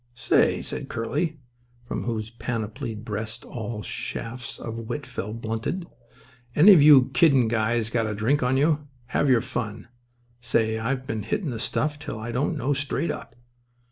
[0.15, 1.37] "Say," said Curly,
[1.85, 5.85] from whose panoplied breast all shafts of wit fell blunted.
[6.55, 8.87] "Any of you kiddin' guys got a drink on you?
[9.13, 9.89] Have your fun.
[10.39, 13.35] Say, I've been hittin' the stuff till I don't know straight up."